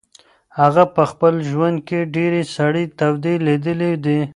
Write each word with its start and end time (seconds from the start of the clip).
هغه 0.59 0.83
په 0.95 1.03
خپل 1.11 1.33
ژوند 1.49 1.77
کې 1.87 1.99
ډېرې 2.15 2.41
سړې 2.55 2.83
تودې 2.97 3.35
لیدلې 3.47 3.93
دي. 4.05 4.19